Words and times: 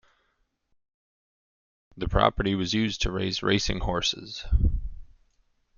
The 1.95 2.07
property 2.07 2.55
was 2.55 2.73
used 2.73 3.03
to 3.03 3.11
raise 3.11 3.43
racing 3.43 3.81
horses. 3.81 4.43